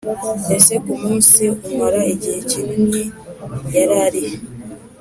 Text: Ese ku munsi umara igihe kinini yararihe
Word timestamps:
Ese 0.55 0.73
ku 0.85 0.93
munsi 1.03 1.41
umara 1.69 2.01
igihe 2.13 2.39
kinini 2.49 3.01
yararihe 3.75 4.37